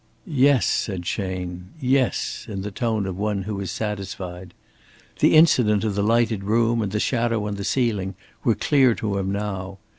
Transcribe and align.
"Yes," 0.25 0.65
said 0.65 1.03
Chayne. 1.03 1.73
"Yes," 1.79 2.47
in 2.49 2.63
the 2.63 2.71
tone 2.71 3.05
of 3.05 3.17
one 3.19 3.43
who 3.43 3.59
is 3.59 3.69
satisfied. 3.69 4.55
The 5.19 5.35
incident 5.35 5.83
of 5.83 5.93
the 5.93 6.01
lighted 6.01 6.43
room 6.43 6.81
and 6.81 6.91
the 6.91 6.99
shadow 6.99 7.45
on 7.45 7.53
the 7.53 7.63
ceiling 7.63 8.15
were 8.43 8.55
clear 8.55 8.95
to 8.95 9.19
him 9.19 9.31
now. 9.31 9.77